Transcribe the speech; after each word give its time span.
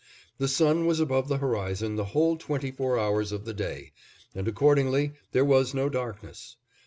The 0.39 0.47
sun 0.47 0.87
was 0.87 0.99
above 0.99 1.27
the 1.27 1.37
horizon 1.37 1.95
the 1.95 2.05
whole 2.05 2.35
twenty 2.35 2.71
four 2.71 2.97
hours 2.97 3.31
of 3.31 3.45
the 3.45 3.53
day, 3.53 3.91
and 4.33 4.47
accordingly 4.47 5.11
there 5.31 5.45
was 5.45 5.75
no 5.75 5.89
darkness. 5.89 6.55